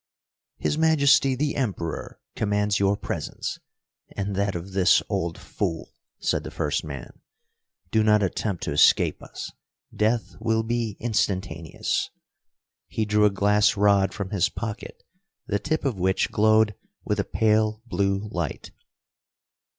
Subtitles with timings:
[0.57, 3.59] "His Majesty the Emperor commands your presence,
[4.17, 7.21] and that of this old fool," said the first man.
[7.91, 9.51] "Do not attempt to escape us.
[9.95, 12.09] Death will be instantaneous."
[12.87, 15.03] He drew a glass rod from his pocket,
[15.45, 16.73] the tip of which glowed
[17.05, 18.71] with a pale blue light.